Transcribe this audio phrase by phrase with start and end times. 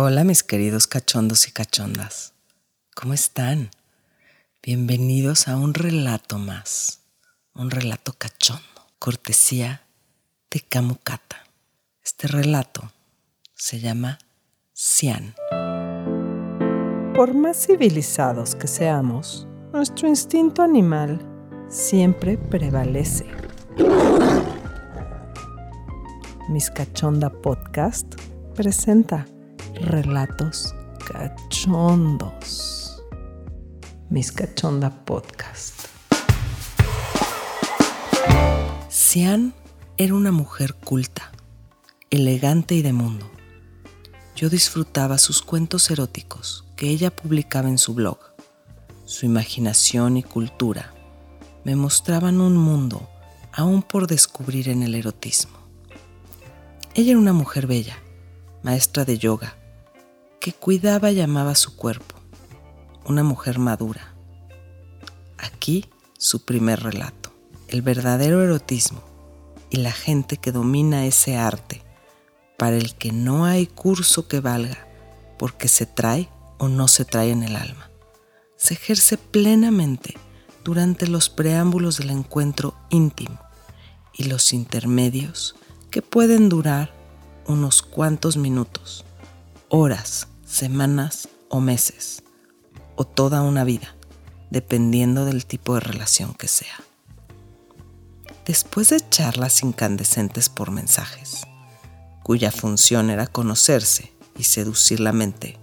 [0.00, 2.32] Hola mis queridos cachondos y cachondas.
[2.94, 3.70] ¿Cómo están?
[4.62, 7.00] Bienvenidos a un relato más.
[7.52, 8.62] Un relato cachondo.
[9.00, 9.82] Cortesía
[10.52, 11.38] de Camucata.
[12.00, 12.92] Este relato
[13.56, 14.20] se llama
[14.72, 15.34] Cian.
[17.16, 21.20] Por más civilizados que seamos, nuestro instinto animal
[21.68, 23.26] siempre prevalece.
[26.48, 28.14] Mis Cachonda Podcast
[28.54, 29.26] presenta
[29.80, 30.74] relatos
[31.06, 33.02] cachondos.
[34.10, 35.86] Mis Cachonda Podcast.
[38.88, 39.54] Sian
[39.96, 41.32] era una mujer culta,
[42.10, 43.30] elegante y de mundo.
[44.34, 48.18] Yo disfrutaba sus cuentos eróticos que ella publicaba en su blog.
[49.04, 50.92] Su imaginación y cultura
[51.64, 53.08] me mostraban un mundo
[53.52, 55.58] aún por descubrir en el erotismo.
[56.94, 57.98] Ella era una mujer bella,
[58.62, 59.57] maestra de yoga,
[60.40, 62.16] que cuidaba y amaba su cuerpo,
[63.04, 64.14] una mujer madura.
[65.38, 65.86] Aquí
[66.16, 67.32] su primer relato,
[67.68, 69.02] el verdadero erotismo
[69.70, 71.82] y la gente que domina ese arte,
[72.56, 74.86] para el que no hay curso que valga,
[75.38, 76.28] porque se trae
[76.58, 77.90] o no se trae en el alma.
[78.56, 80.16] Se ejerce plenamente
[80.64, 83.38] durante los preámbulos del encuentro íntimo
[84.12, 85.54] y los intermedios
[85.90, 86.92] que pueden durar
[87.46, 89.04] unos cuantos minutos,
[89.68, 92.22] horas, semanas o meses,
[92.96, 93.94] o toda una vida,
[94.50, 96.80] dependiendo del tipo de relación que sea.
[98.46, 101.42] Después de charlas incandescentes por mensajes,
[102.22, 105.58] cuya función era conocerse y seducir la mente,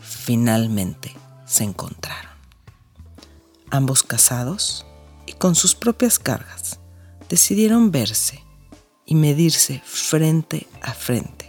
[0.00, 1.14] finalmente
[1.46, 2.32] se encontraron.
[3.70, 4.86] Ambos casados
[5.26, 6.80] y con sus propias cargas,
[7.28, 8.42] decidieron verse
[9.04, 11.45] y medirse frente a frente,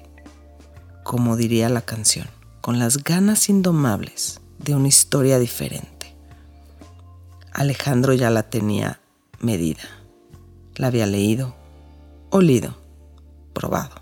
[1.08, 2.28] como diría la canción
[2.60, 6.14] con las ganas indomables de una historia diferente.
[7.54, 9.00] Alejandro ya la tenía
[9.40, 9.84] medida.
[10.76, 11.56] La había leído,
[12.30, 12.78] olido,
[13.54, 14.02] probado.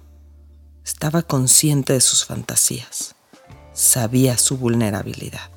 [0.83, 3.13] Estaba consciente de sus fantasías.
[3.71, 5.51] Sabía su vulnerabilidad.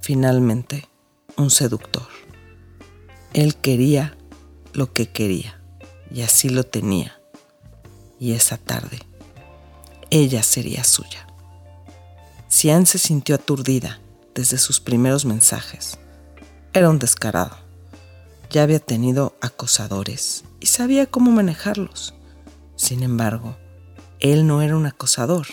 [0.00, 0.88] Finalmente,
[1.36, 2.08] un seductor.
[3.34, 4.16] Él quería
[4.72, 5.60] lo que quería
[6.10, 7.20] y así lo tenía.
[8.18, 9.09] Y esa tarde,
[10.10, 11.26] ella sería suya.
[12.48, 14.00] Cian se sintió aturdida
[14.34, 15.98] desde sus primeros mensajes.
[16.72, 17.56] Era un descarado.
[18.50, 22.14] Ya había tenido acosadores y sabía cómo manejarlos.
[22.74, 23.56] Sin embargo,
[24.18, 25.46] él no era un acosador.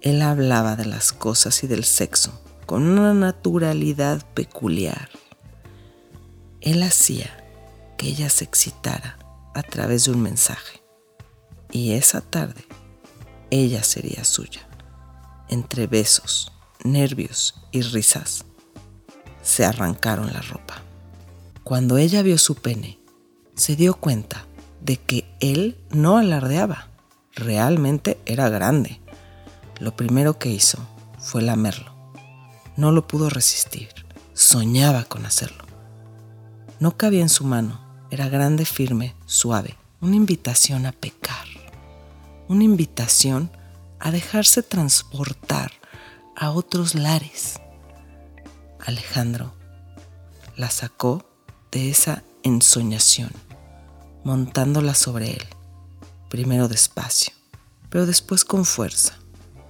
[0.00, 5.08] Él hablaba de las cosas y del sexo con una naturalidad peculiar.
[6.60, 7.44] Él hacía
[7.96, 9.18] que ella se excitara
[9.54, 10.82] a través de un mensaje.
[11.72, 12.64] Y esa tarde,
[13.50, 14.70] ella sería suya
[15.50, 16.52] entre besos,
[16.84, 18.44] nervios y risas,
[19.42, 20.82] se arrancaron la ropa.
[21.64, 23.00] Cuando ella vio su pene,
[23.54, 24.46] se dio cuenta
[24.80, 26.88] de que él no alardeaba,
[27.34, 29.00] realmente era grande.
[29.80, 30.78] Lo primero que hizo
[31.18, 31.92] fue lamerlo.
[32.76, 33.88] No lo pudo resistir,
[34.32, 35.64] soñaba con hacerlo.
[36.78, 37.80] No cabía en su mano,
[38.10, 41.46] era grande, firme, suave, una invitación a pecar,
[42.50, 43.48] una invitación
[44.00, 45.70] a dejarse transportar
[46.34, 47.60] a otros lares.
[48.84, 49.54] Alejandro
[50.56, 51.24] la sacó
[51.70, 53.30] de esa ensoñación,
[54.24, 55.44] montándola sobre él,
[56.28, 57.32] primero despacio,
[57.88, 59.16] pero después con fuerza,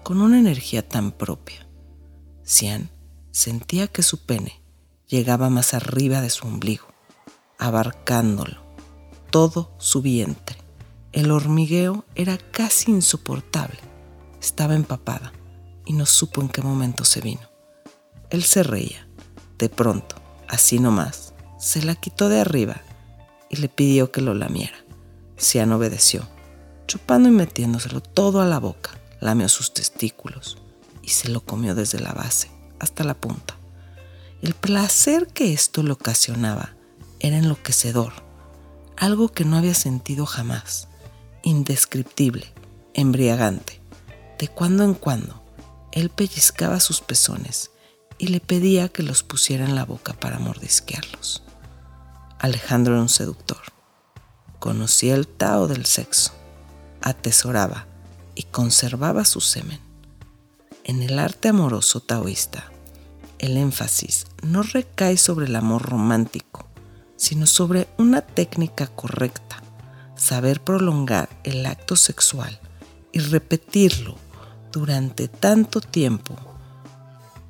[0.02, 1.68] con una energía tan propia.
[2.46, 2.88] Cian
[3.30, 4.62] sentía que su pene
[5.06, 6.86] llegaba más arriba de su ombligo,
[7.58, 8.62] abarcándolo,
[9.30, 10.59] todo su vientre.
[11.12, 13.78] El hormigueo era casi insoportable
[14.40, 15.32] estaba empapada
[15.84, 17.48] y no supo en qué momento se vino.
[18.30, 19.06] Él se reía.
[19.58, 20.16] De pronto,
[20.48, 22.80] así nomás, se la quitó de arriba
[23.50, 24.76] y le pidió que lo lamiera.
[25.38, 26.26] Cian obedeció,
[26.86, 28.92] chupando y metiéndoselo todo a la boca.
[29.20, 30.58] Lamió sus testículos
[31.02, 33.56] y se lo comió desde la base hasta la punta.
[34.40, 36.74] El placer que esto le ocasionaba
[37.18, 38.12] era enloquecedor,
[38.96, 40.88] algo que no había sentido jamás,
[41.42, 42.52] indescriptible,
[42.94, 43.80] embriagante.
[44.38, 45.42] De cuando en cuando,
[45.92, 47.70] él pellizcaba sus pezones
[48.18, 51.42] y le pedía que los pusiera en la boca para mordisquearlos.
[52.38, 53.62] Alejandro era un seductor.
[54.58, 56.32] Conocía el Tao del sexo,
[57.02, 57.86] atesoraba
[58.34, 59.80] y conservaba su semen.
[60.84, 62.70] En el arte amoroso taoísta,
[63.38, 66.66] el énfasis no recae sobre el amor romántico,
[67.16, 69.62] sino sobre una técnica correcta,
[70.20, 72.60] saber prolongar el acto sexual
[73.10, 74.16] y repetirlo
[74.70, 76.36] durante tanto tiempo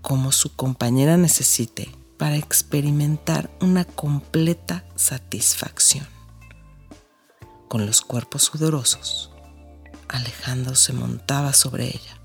[0.00, 6.06] como su compañera necesite para experimentar una completa satisfacción.
[7.68, 9.30] Con los cuerpos sudorosos,
[10.08, 12.20] Alejandro se montaba sobre ella,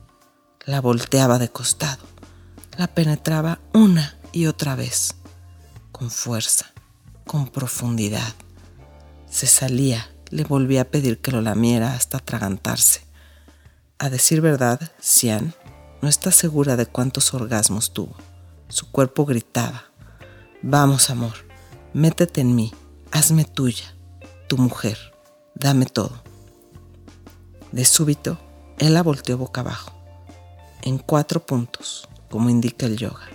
[0.66, 2.06] la volteaba de costado,
[2.78, 5.16] la penetraba una y otra vez,
[5.92, 6.72] con fuerza,
[7.26, 8.34] con profundidad.
[9.30, 13.02] Se salía, le volvía a pedir que lo lamiera hasta atragantarse.
[13.98, 15.54] A decir verdad, Sian
[16.02, 18.16] no está segura de cuántos orgasmos tuvo.
[18.68, 19.86] Su cuerpo gritaba,
[20.62, 21.34] Vamos, amor,
[21.94, 22.74] métete en mí,
[23.12, 23.96] hazme tuya,
[24.48, 24.98] tu mujer,
[25.54, 26.22] dame todo.
[27.72, 28.38] De súbito,
[28.78, 29.94] él la volteó boca abajo,
[30.82, 33.28] en cuatro puntos, como indica el yoga,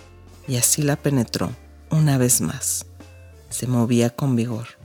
[0.47, 1.51] y así la penetró
[1.89, 2.85] una vez más.
[3.49, 4.80] Se movía con vigor.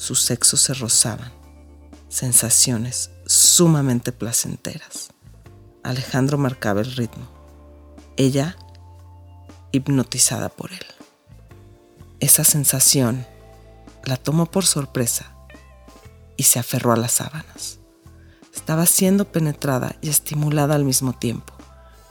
[0.00, 1.30] Sus sexos se rozaban.
[2.08, 5.10] Sensaciones sumamente placenteras.
[5.82, 7.28] Alejandro marcaba el ritmo.
[8.16, 8.56] Ella
[9.72, 10.86] hipnotizada por él.
[12.18, 13.26] Esa sensación
[14.02, 15.34] la tomó por sorpresa
[16.38, 17.78] y se aferró a las sábanas.
[18.54, 21.52] Estaba siendo penetrada y estimulada al mismo tiempo.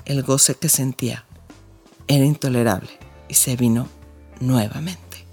[0.06, 1.26] El goce que sentía
[2.08, 2.92] era intolerable
[3.28, 3.88] y se vino
[4.40, 5.26] nuevamente.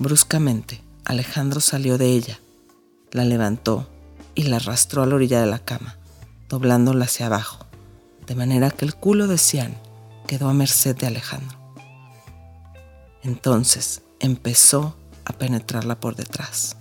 [0.00, 0.82] Bruscamente,
[1.12, 2.40] Alejandro salió de ella,
[3.10, 3.88] la levantó
[4.34, 5.98] y la arrastró a la orilla de la cama,
[6.48, 7.66] doblándola hacia abajo,
[8.26, 9.76] de manera que el culo de Cian
[10.26, 11.58] quedó a merced de Alejandro.
[13.22, 16.76] Entonces empezó a penetrarla por detrás,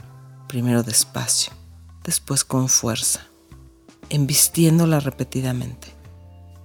[0.48, 1.52] primero despacio,
[2.04, 3.28] después con fuerza,
[4.10, 5.90] embistiéndola repetidamente.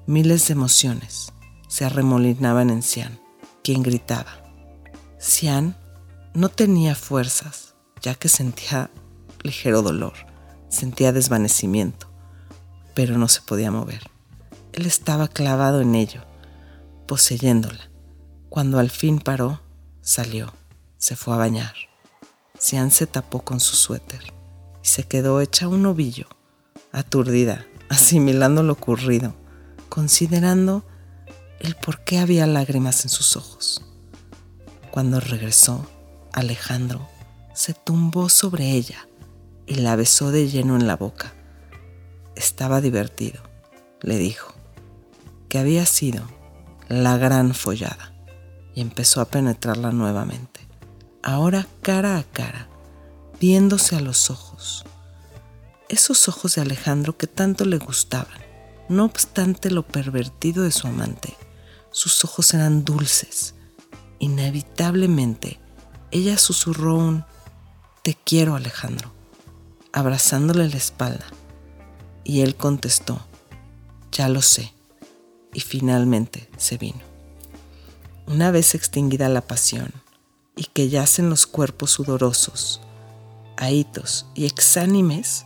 [0.06, 1.32] Miles de emociones
[1.68, 3.18] se arremolinaban en Cian,
[3.64, 4.44] quien gritaba.
[5.20, 5.76] Cian
[6.36, 8.90] no tenía fuerzas, ya que sentía
[9.42, 10.12] ligero dolor,
[10.68, 12.08] sentía desvanecimiento,
[12.94, 14.02] pero no se podía mover.
[14.74, 16.26] Él estaba clavado en ello,
[17.06, 17.90] poseyéndola.
[18.50, 19.62] Cuando al fin paró,
[20.02, 20.52] salió,
[20.98, 21.74] se fue a bañar.
[22.58, 24.34] Cian se tapó con su suéter
[24.84, 26.26] y se quedó hecha un ovillo,
[26.92, 29.34] aturdida, asimilando lo ocurrido,
[29.88, 30.84] considerando
[31.60, 33.82] el por qué había lágrimas en sus ojos.
[34.90, 35.86] Cuando regresó,
[36.36, 37.08] Alejandro
[37.54, 39.08] se tumbó sobre ella
[39.66, 41.32] y la besó de lleno en la boca.
[42.34, 43.42] Estaba divertido,
[44.02, 44.52] le dijo,
[45.48, 46.28] que había sido
[46.90, 48.12] la gran follada
[48.74, 50.60] y empezó a penetrarla nuevamente,
[51.22, 52.68] ahora cara a cara,
[53.40, 54.84] viéndose a los ojos.
[55.88, 58.42] Esos ojos de Alejandro que tanto le gustaban,
[58.90, 61.34] no obstante lo pervertido de su amante,
[61.92, 63.54] sus ojos eran dulces.
[64.18, 65.60] Inevitablemente,
[66.10, 67.24] ella susurró un
[68.02, 69.12] Te quiero, Alejandro,
[69.92, 71.26] abrazándole la espalda.
[72.24, 73.20] Y él contestó,
[74.12, 74.72] Ya lo sé.
[75.52, 77.00] Y finalmente se vino.
[78.26, 79.92] Una vez extinguida la pasión,
[80.56, 82.80] y que yacen los cuerpos sudorosos,
[83.56, 85.44] ahitos y exánimes,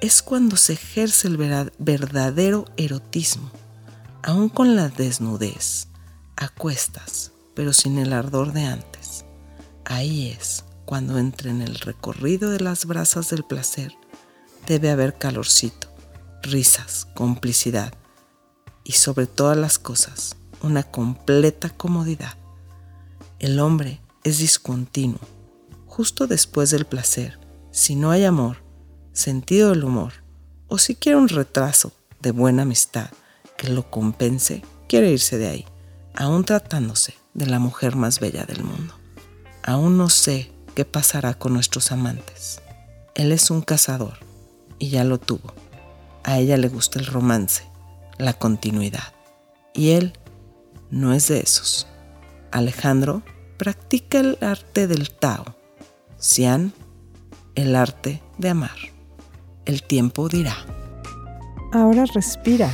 [0.00, 1.36] es cuando se ejerce el
[1.78, 3.50] verdadero erotismo
[4.26, 5.86] aún con la desnudez,
[6.36, 8.95] a cuestas, pero sin el ardor de antes.
[9.88, 13.94] Ahí es cuando entra en el recorrido de las brasas del placer,
[14.66, 15.86] debe haber calorcito,
[16.42, 17.94] risas, complicidad
[18.82, 22.34] y sobre todas las cosas, una completa comodidad.
[23.38, 25.20] El hombre es discontinuo.
[25.86, 27.38] Justo después del placer,
[27.70, 28.64] si no hay amor,
[29.12, 30.14] sentido del humor
[30.66, 33.10] o siquiera un retraso de buena amistad,
[33.56, 35.64] que lo compense, quiere irse de ahí,
[36.16, 39.05] aún tratándose de la mujer más bella del mundo.
[39.66, 42.62] Aún no sé qué pasará con nuestros amantes.
[43.14, 44.18] Él es un cazador
[44.78, 45.52] y ya lo tuvo.
[46.24, 47.64] A ella le gusta el romance,
[48.16, 49.12] la continuidad.
[49.74, 50.14] Y él
[50.90, 51.86] no es de esos.
[52.50, 53.22] Alejandro
[53.58, 55.56] practica el arte del Tao.
[56.16, 56.72] Sian,
[57.54, 58.76] el arte de amar.
[59.66, 60.56] El tiempo dirá.
[61.72, 62.70] Ahora respira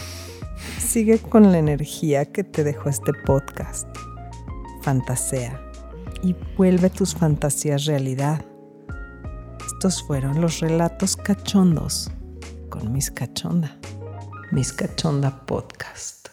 [0.93, 3.89] sigue con la energía que te dejó este podcast.
[4.83, 5.62] Fantasea
[6.23, 8.45] y vuelve tus fantasías realidad.
[9.67, 12.11] Estos fueron los relatos cachondos
[12.71, 13.79] con Miss Cachonda.
[14.51, 16.32] Miss Cachonda Podcast.